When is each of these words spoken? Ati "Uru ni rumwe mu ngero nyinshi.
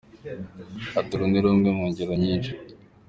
Ati 0.99 1.11
"Uru 1.15 1.25
ni 1.29 1.39
rumwe 1.45 1.69
mu 1.77 1.83
ngero 1.91 2.13
nyinshi. 2.23 2.51